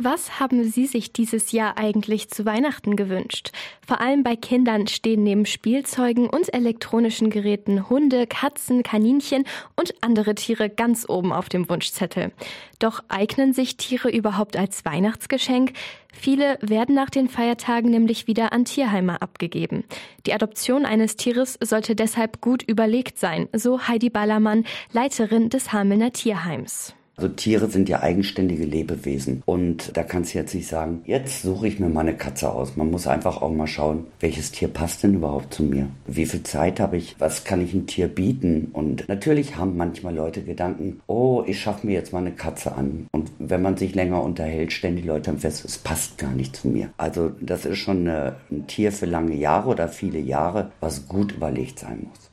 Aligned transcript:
Was 0.00 0.38
haben 0.38 0.62
Sie 0.62 0.86
sich 0.86 1.12
dieses 1.12 1.50
Jahr 1.50 1.76
eigentlich 1.76 2.28
zu 2.28 2.44
Weihnachten 2.44 2.94
gewünscht? 2.94 3.50
Vor 3.84 4.00
allem 4.00 4.22
bei 4.22 4.36
Kindern 4.36 4.86
stehen 4.86 5.24
neben 5.24 5.44
Spielzeugen 5.44 6.30
und 6.30 6.54
elektronischen 6.54 7.30
Geräten 7.30 7.90
Hunde, 7.90 8.28
Katzen, 8.28 8.84
Kaninchen 8.84 9.42
und 9.74 9.94
andere 10.00 10.36
Tiere 10.36 10.70
ganz 10.70 11.04
oben 11.08 11.32
auf 11.32 11.48
dem 11.48 11.68
Wunschzettel. 11.68 12.30
Doch 12.78 13.02
eignen 13.08 13.52
sich 13.52 13.76
Tiere 13.76 14.08
überhaupt 14.08 14.56
als 14.56 14.84
Weihnachtsgeschenk? 14.84 15.72
Viele 16.12 16.58
werden 16.60 16.94
nach 16.94 17.10
den 17.10 17.28
Feiertagen 17.28 17.90
nämlich 17.90 18.28
wieder 18.28 18.52
an 18.52 18.66
Tierheime 18.66 19.20
abgegeben. 19.20 19.82
Die 20.26 20.32
Adoption 20.32 20.84
eines 20.84 21.16
Tieres 21.16 21.58
sollte 21.60 21.96
deshalb 21.96 22.40
gut 22.40 22.62
überlegt 22.62 23.18
sein, 23.18 23.48
so 23.52 23.88
Heidi 23.88 24.10
Ballermann, 24.10 24.64
Leiterin 24.92 25.48
des 25.48 25.72
Hamelner 25.72 26.12
Tierheims. 26.12 26.94
Also 27.18 27.34
Tiere 27.34 27.68
sind 27.68 27.88
ja 27.88 28.00
eigenständige 28.00 28.64
Lebewesen 28.64 29.42
und 29.44 29.96
da 29.96 30.04
kannst 30.04 30.32
du 30.32 30.38
jetzt 30.38 30.54
nicht 30.54 30.68
sagen, 30.68 31.02
jetzt 31.04 31.42
suche 31.42 31.66
ich 31.66 31.80
mir 31.80 31.88
mal 31.88 32.02
eine 32.02 32.16
Katze 32.16 32.48
aus. 32.48 32.76
Man 32.76 32.92
muss 32.92 33.08
einfach 33.08 33.42
auch 33.42 33.50
mal 33.50 33.66
schauen, 33.66 34.06
welches 34.20 34.52
Tier 34.52 34.68
passt 34.68 35.02
denn 35.02 35.14
überhaupt 35.14 35.52
zu 35.52 35.64
mir? 35.64 35.88
Wie 36.06 36.26
viel 36.26 36.44
Zeit 36.44 36.78
habe 36.78 36.96
ich? 36.96 37.16
Was 37.18 37.42
kann 37.42 37.60
ich 37.60 37.74
ein 37.74 37.88
Tier 37.88 38.06
bieten? 38.06 38.68
Und 38.72 39.08
natürlich 39.08 39.56
haben 39.56 39.76
manchmal 39.76 40.14
Leute 40.14 40.42
Gedanken, 40.42 41.00
oh, 41.08 41.42
ich 41.44 41.60
schaffe 41.60 41.88
mir 41.88 41.94
jetzt 41.94 42.12
mal 42.12 42.20
eine 42.20 42.30
Katze 42.30 42.76
an. 42.76 43.08
Und 43.10 43.32
wenn 43.40 43.62
man 43.62 43.76
sich 43.76 43.96
länger 43.96 44.22
unterhält, 44.22 44.72
stellen 44.72 44.94
die 44.94 45.02
Leute 45.02 45.34
fest, 45.38 45.64
es 45.64 45.76
passt 45.76 46.18
gar 46.18 46.32
nicht 46.32 46.54
zu 46.54 46.68
mir. 46.68 46.90
Also 46.98 47.32
das 47.40 47.64
ist 47.64 47.78
schon 47.78 48.06
eine, 48.08 48.36
ein 48.48 48.68
Tier 48.68 48.92
für 48.92 49.06
lange 49.06 49.34
Jahre 49.34 49.70
oder 49.70 49.88
viele 49.88 50.20
Jahre, 50.20 50.70
was 50.78 51.08
gut 51.08 51.32
überlegt 51.32 51.80
sein 51.80 52.06
muss. 52.08 52.30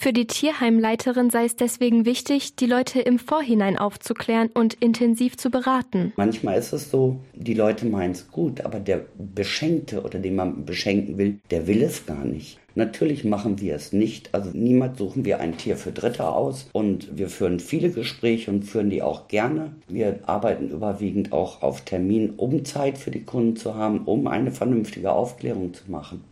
Für 0.00 0.12
die 0.12 0.28
Tierheimleiterin 0.28 1.28
sei 1.28 1.44
es 1.44 1.56
deswegen 1.56 2.04
wichtig, 2.04 2.54
die 2.54 2.66
Leute 2.66 3.00
im 3.00 3.18
Vorhinein 3.18 3.76
aufzuklären 3.76 4.48
und 4.54 4.74
intensiv 4.74 5.36
zu 5.36 5.50
beraten. 5.50 6.12
Manchmal 6.14 6.56
ist 6.56 6.72
es 6.72 6.92
so, 6.92 7.18
die 7.34 7.54
Leute 7.54 7.84
meinen 7.84 8.12
es 8.12 8.30
gut, 8.30 8.60
aber 8.60 8.78
der 8.78 9.06
Beschenkte 9.18 10.02
oder 10.02 10.20
den 10.20 10.36
man 10.36 10.64
beschenken 10.64 11.18
will, 11.18 11.40
der 11.50 11.66
will 11.66 11.82
es 11.82 12.06
gar 12.06 12.24
nicht. 12.24 12.60
Natürlich 12.76 13.24
machen 13.24 13.60
wir 13.60 13.74
es 13.74 13.92
nicht. 13.92 14.32
Also 14.36 14.50
niemals 14.52 14.98
suchen 14.98 15.24
wir 15.24 15.40
ein 15.40 15.58
Tier 15.58 15.76
für 15.76 15.90
Dritte 15.90 16.28
aus 16.28 16.68
und 16.72 17.18
wir 17.18 17.28
führen 17.28 17.58
viele 17.58 17.90
Gespräche 17.90 18.52
und 18.52 18.62
führen 18.62 18.90
die 18.90 19.02
auch 19.02 19.26
gerne. 19.26 19.72
Wir 19.88 20.20
arbeiten 20.26 20.70
überwiegend 20.70 21.32
auch 21.32 21.60
auf 21.62 21.80
Termin, 21.80 22.34
um 22.36 22.64
Zeit 22.64 22.98
für 22.98 23.10
die 23.10 23.24
Kunden 23.24 23.56
zu 23.56 23.74
haben, 23.74 24.04
um 24.04 24.28
eine 24.28 24.52
vernünftige 24.52 25.10
Aufklärung 25.10 25.74
zu 25.74 25.90
machen. 25.90 26.22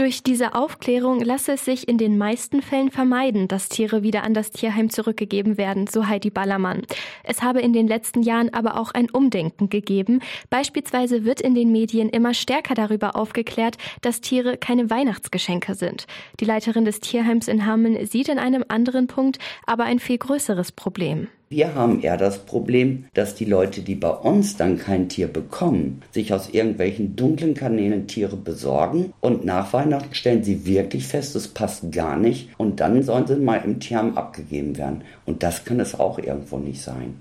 Durch 0.00 0.22
diese 0.22 0.54
Aufklärung 0.54 1.20
lasse 1.20 1.52
es 1.52 1.66
sich 1.66 1.86
in 1.86 1.98
den 1.98 2.16
meisten 2.16 2.62
Fällen 2.62 2.90
vermeiden, 2.90 3.48
dass 3.48 3.68
Tiere 3.68 4.02
wieder 4.02 4.22
an 4.22 4.32
das 4.32 4.50
Tierheim 4.50 4.88
zurückgegeben 4.88 5.58
werden, 5.58 5.88
so 5.88 6.06
Heidi 6.06 6.30
Ballermann. 6.30 6.86
Es 7.22 7.42
habe 7.42 7.60
in 7.60 7.74
den 7.74 7.86
letzten 7.86 8.22
Jahren 8.22 8.54
aber 8.54 8.80
auch 8.80 8.92
ein 8.92 9.10
Umdenken 9.10 9.68
gegeben. 9.68 10.20
Beispielsweise 10.48 11.26
wird 11.26 11.42
in 11.42 11.54
den 11.54 11.70
Medien 11.70 12.08
immer 12.08 12.32
stärker 12.32 12.74
darüber 12.74 13.14
aufgeklärt, 13.14 13.76
dass 14.00 14.22
Tiere 14.22 14.56
keine 14.56 14.88
Weihnachtsgeschenke 14.88 15.74
sind. 15.74 16.06
Die 16.40 16.46
Leiterin 16.46 16.86
des 16.86 17.00
Tierheims 17.00 17.46
in 17.46 17.66
Hameln 17.66 18.06
sieht 18.06 18.30
in 18.30 18.38
einem 18.38 18.64
anderen 18.68 19.06
Punkt 19.06 19.38
aber 19.66 19.84
ein 19.84 19.98
viel 19.98 20.16
größeres 20.16 20.72
Problem. 20.72 21.28
Wir 21.52 21.74
haben 21.74 22.00
eher 22.00 22.16
das 22.16 22.38
Problem, 22.38 23.06
dass 23.12 23.34
die 23.34 23.44
Leute, 23.44 23.80
die 23.80 23.96
bei 23.96 24.10
uns 24.10 24.56
dann 24.56 24.78
kein 24.78 25.08
Tier 25.08 25.26
bekommen, 25.26 26.00
sich 26.12 26.32
aus 26.32 26.50
irgendwelchen 26.50 27.16
dunklen 27.16 27.54
Kanälen 27.54 28.06
Tiere 28.06 28.36
besorgen 28.36 29.12
und 29.20 29.44
nach 29.44 29.72
Weihnachten 29.72 30.14
stellen 30.14 30.44
sie 30.44 30.64
wirklich 30.64 31.08
fest, 31.08 31.34
es 31.34 31.48
passt 31.48 31.90
gar 31.90 32.16
nicht 32.16 32.50
und 32.56 32.78
dann 32.78 33.02
sollen 33.02 33.26
sie 33.26 33.34
mal 33.34 33.62
im 33.64 33.80
Tierheim 33.80 34.16
abgegeben 34.16 34.78
werden. 34.78 35.02
Und 35.26 35.42
das 35.42 35.64
kann 35.64 35.80
es 35.80 35.98
auch 35.98 36.20
irgendwo 36.20 36.58
nicht 36.58 36.82
sein. 36.82 37.16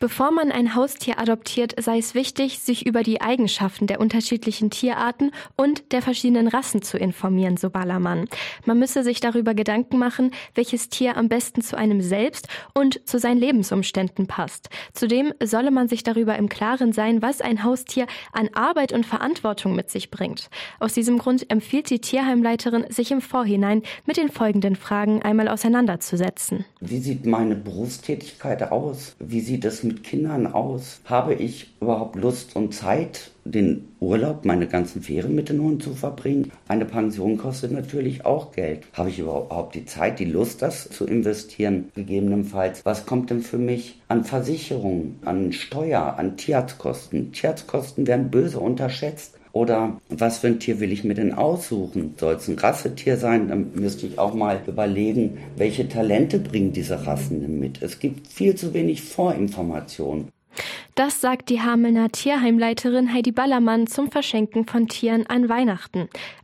Bevor 0.00 0.30
man 0.30 0.50
ein 0.50 0.74
Haustier 0.74 1.18
adoptiert, 1.18 1.74
sei 1.82 1.98
es 1.98 2.14
wichtig, 2.14 2.58
sich 2.60 2.86
über 2.86 3.02
die 3.02 3.20
Eigenschaften 3.20 3.86
der 3.86 4.00
unterschiedlichen 4.00 4.70
Tierarten 4.70 5.32
und 5.56 5.92
der 5.92 6.02
verschiedenen 6.02 6.48
Rassen 6.48 6.82
zu 6.82 6.98
informieren, 6.98 7.56
so 7.56 7.70
Ballermann. 7.70 8.28
Man 8.64 8.78
müsse 8.78 9.02
sich 9.02 9.20
darüber 9.20 9.54
Gedanken 9.54 9.98
machen, 9.98 10.30
welches 10.54 10.88
Tier 10.88 11.16
am 11.16 11.28
besten 11.28 11.62
zu 11.62 11.76
einem 11.76 12.00
selbst 12.00 12.48
und 12.74 13.06
zu 13.08 13.18
seinen 13.18 13.38
Lebensumständen 13.38 14.26
passt. 14.26 14.68
Zudem 14.92 15.32
solle 15.42 15.70
man 15.70 15.88
sich 15.88 16.02
darüber 16.02 16.36
im 16.36 16.48
Klaren 16.48 16.92
sein, 16.92 17.22
was 17.22 17.40
ein 17.40 17.64
Haustier 17.64 18.06
an 18.32 18.48
Arbeit 18.52 18.92
und 18.92 19.06
Verantwortung 19.06 19.74
mit 19.74 19.90
sich 19.90 20.10
bringt. 20.10 20.50
Aus 20.80 20.94
diesem 20.94 21.18
Grund 21.18 21.50
empfiehlt 21.50 21.90
die 21.90 22.00
Tierheimleiterin, 22.00 22.86
sich 22.88 23.10
im 23.10 23.20
Vorhinein 23.20 23.82
mit 24.06 24.16
den 24.16 24.28
folgenden 24.28 24.76
Fragen 24.76 25.22
einmal 25.22 25.48
auseinanderzusetzen. 25.48 26.64
Wie 26.80 26.98
sieht 26.98 27.26
meine 27.26 27.56
Berufstätigkeit 27.56 28.62
aus? 28.70 29.16
Wie 29.18 29.40
sieht 29.54 29.64
es 29.66 29.84
mit 29.84 30.02
Kindern 30.02 30.48
aus? 30.48 31.00
Habe 31.04 31.34
ich 31.34 31.68
überhaupt 31.80 32.16
Lust 32.16 32.56
und 32.56 32.74
Zeit, 32.74 33.30
den 33.44 33.86
Urlaub, 34.00 34.44
meine 34.44 34.66
ganzen 34.66 35.00
Ferien 35.00 35.36
mit 35.36 35.48
den 35.48 35.60
Hunden 35.60 35.78
zu 35.78 35.94
verbringen? 35.94 36.50
Eine 36.66 36.84
Pension 36.84 37.36
kostet 37.36 37.70
natürlich 37.70 38.26
auch 38.26 38.50
Geld. 38.50 38.82
Habe 38.94 39.10
ich 39.10 39.20
überhaupt 39.20 39.76
die 39.76 39.86
Zeit, 39.86 40.18
die 40.18 40.24
Lust, 40.24 40.60
das 40.60 40.90
zu 40.90 41.06
investieren? 41.06 41.92
Gegebenenfalls, 41.94 42.84
was 42.84 43.06
kommt 43.06 43.30
denn 43.30 43.42
für 43.42 43.58
mich 43.58 44.02
an 44.08 44.24
Versicherungen, 44.24 45.20
an 45.24 45.52
Steuer, 45.52 46.16
an 46.18 46.36
Tierarztkosten? 46.36 47.30
Tierarztkosten 47.30 48.08
werden 48.08 48.32
böse 48.32 48.58
unterschätzt. 48.58 49.38
Oder 49.54 50.00
was 50.08 50.38
für 50.38 50.48
ein 50.48 50.58
Tier 50.58 50.80
will 50.80 50.90
ich 50.90 51.04
mir 51.04 51.14
denn 51.14 51.32
aussuchen? 51.32 52.16
Soll 52.18 52.34
es 52.34 52.48
ein 52.48 52.58
Rassetier 52.58 53.16
sein? 53.16 53.46
Dann 53.48 53.70
müsste 53.74 54.04
ich 54.04 54.18
auch 54.18 54.34
mal 54.34 54.60
überlegen, 54.66 55.38
welche 55.56 55.88
Talente 55.88 56.40
bringen 56.40 56.72
diese 56.72 57.06
Rassen 57.06 57.40
denn 57.40 57.60
mit. 57.60 57.80
Es 57.80 58.00
gibt 58.00 58.26
viel 58.26 58.56
zu 58.56 58.74
wenig 58.74 59.02
Vorinformationen. 59.02 60.28
Das 60.96 61.20
sagt 61.20 61.50
die 61.50 61.60
Hamelner 61.60 62.10
Tierheimleiterin 62.10 63.12
Heidi 63.12 63.30
Ballermann 63.30 63.86
zum 63.86 64.10
Verschenken 64.10 64.66
von 64.66 64.88
Tieren 64.88 65.26
an 65.26 65.48
Weihnachten. 65.48 66.08